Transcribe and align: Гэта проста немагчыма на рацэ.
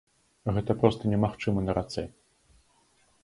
Гэта 0.53 0.75
проста 0.83 1.11
немагчыма 1.11 1.63
на 1.67 1.75
рацэ. 1.79 2.03